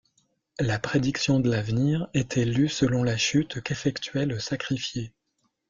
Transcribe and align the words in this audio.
La 0.59 0.79
prédiction 0.79 1.39
de 1.39 1.47
l'avenir 1.51 2.07
était 2.15 2.43
lue 2.43 2.69
selon 2.69 3.03
la 3.03 3.17
chute 3.17 3.61
qu'effectuait 3.61 4.25
le 4.25 4.39
sacrifié. 4.39 5.11